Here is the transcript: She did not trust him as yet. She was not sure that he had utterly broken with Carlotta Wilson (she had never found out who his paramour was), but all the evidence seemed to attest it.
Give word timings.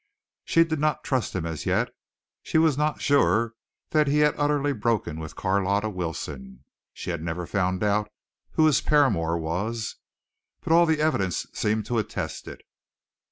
She 0.45 0.63
did 0.63 0.79
not 0.79 1.03
trust 1.03 1.35
him 1.35 1.45
as 1.45 1.67
yet. 1.67 1.93
She 2.41 2.57
was 2.57 2.75
not 2.75 3.03
sure 3.03 3.53
that 3.91 4.07
he 4.07 4.17
had 4.25 4.33
utterly 4.35 4.73
broken 4.73 5.19
with 5.19 5.35
Carlotta 5.35 5.91
Wilson 5.91 6.63
(she 6.91 7.11
had 7.11 7.21
never 7.21 7.45
found 7.45 7.83
out 7.83 8.09
who 8.53 8.65
his 8.65 8.81
paramour 8.81 9.37
was), 9.37 9.97
but 10.61 10.73
all 10.73 10.87
the 10.87 11.01
evidence 11.01 11.45
seemed 11.53 11.85
to 11.85 11.99
attest 11.99 12.47
it. 12.47 12.61